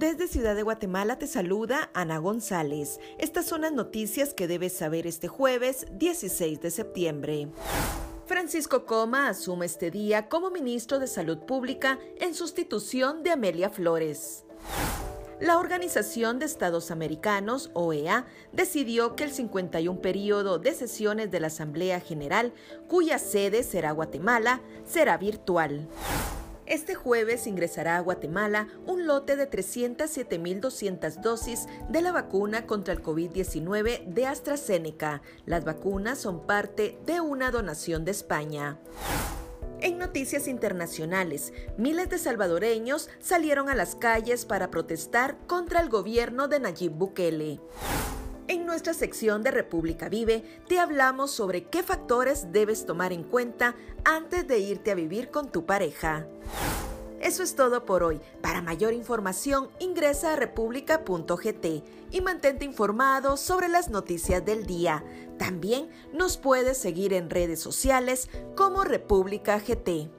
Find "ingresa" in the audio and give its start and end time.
59.78-60.32